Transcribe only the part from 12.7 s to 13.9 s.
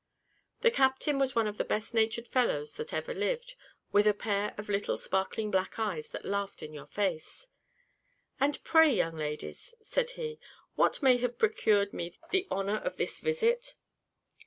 of this visit?"